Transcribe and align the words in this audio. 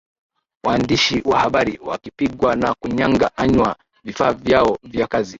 waandishi 0.63 1.21
wa 1.25 1.39
habari 1.39 1.79
wakipigwa 1.85 2.55
na 2.55 2.73
kunyang 2.73 3.31
anywa 3.37 3.75
vifaa 4.03 4.33
vyao 4.33 4.77
vya 4.83 5.07
kazi 5.07 5.29